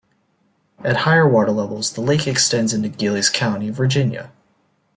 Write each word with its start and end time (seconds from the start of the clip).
At 0.83 0.95
higher 1.01 1.27
water 1.27 1.51
levels, 1.51 1.93
the 1.93 2.01
lake 2.01 2.27
extends 2.27 2.73
into 2.73 2.89
Giles 2.89 3.29
County, 3.29 3.69
Virginia. 3.69 4.31